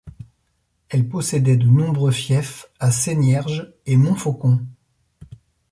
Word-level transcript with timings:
Elle 0.89 1.07
possédait 1.07 1.57
de 1.57 1.67
nombreux 1.67 2.09
fiefs 2.09 2.65
à 2.79 2.91
Sénierges 2.91 3.71
et 3.85 3.97
Montfaucon. 3.97 4.65